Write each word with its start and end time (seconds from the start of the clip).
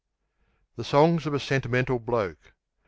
The 0.77 0.83
Songs 0.83 1.27
of 1.27 1.35
a 1.35 1.39
Sentimental 1.39 1.99
Bloke 1.99 2.43
C. 2.45 2.49